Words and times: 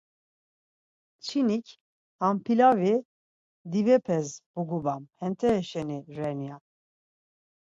Kçinik, 1.19 1.67
Ham 2.19 2.35
pilavi 2.45 2.93
divepes 3.71 4.27
bugubam, 4.53 5.03
hentereşi 5.19 5.81
ren 6.17 6.39
ya. 6.49 6.55